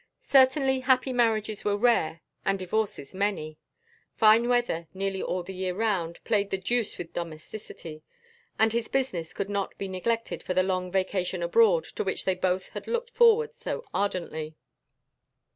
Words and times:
Certainly 0.27 0.79
happy 0.79 1.13
marriages 1.13 1.63
were 1.63 1.77
rare 1.77 2.21
and 2.43 2.57
divorces 2.57 3.13
many. 3.13 3.59
Fine 4.15 4.49
weather 4.49 4.87
nearly 4.95 5.21
all 5.21 5.43
the 5.43 5.53
year 5.53 5.75
round 5.75 6.23
played 6.23 6.49
the 6.49 6.57
deuce 6.57 6.97
with 6.97 7.13
domesticity, 7.13 8.01
and 8.57 8.73
his 8.73 8.87
business 8.87 9.31
could 9.31 9.47
not 9.47 9.77
be 9.77 9.87
neglected 9.87 10.41
for 10.41 10.55
the 10.55 10.63
long 10.63 10.91
vacation 10.91 11.43
abroad 11.43 11.83
to 11.83 12.03
which 12.03 12.25
they 12.25 12.33
both 12.33 12.69
had 12.69 12.87
looked 12.87 13.11
forward 13.11 13.53
so 13.53 13.85
ardently. 13.93 14.55